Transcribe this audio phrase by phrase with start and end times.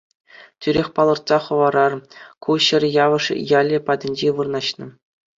[0.61, 1.93] Тӳрех палӑртса хӑварар,
[2.45, 3.25] ку ҫӗр Явӑш
[3.59, 4.87] ялӗ патӗнче вырнаҫнӑ.